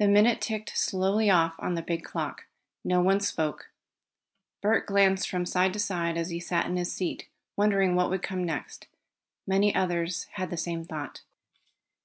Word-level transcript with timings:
The 0.00 0.08
minute 0.08 0.40
ticked 0.40 0.76
slowly 0.76 1.30
off 1.30 1.54
on 1.60 1.74
the 1.74 1.82
big 1.82 2.02
clock. 2.02 2.46
No 2.82 3.00
one 3.00 3.20
spoke. 3.20 3.70
Bert 4.60 4.84
glanced 4.84 5.30
from 5.30 5.46
side 5.46 5.72
to 5.74 5.78
side 5.78 6.16
as 6.16 6.30
he 6.30 6.40
sat 6.40 6.66
in 6.66 6.76
his 6.76 6.90
seat, 6.92 7.28
wondering 7.56 7.94
what 7.94 8.10
would 8.10 8.24
come 8.24 8.42
next. 8.42 8.88
Many 9.46 9.72
others 9.72 10.24
had 10.32 10.50
the 10.50 10.56
same 10.56 10.84
thought. 10.84 11.22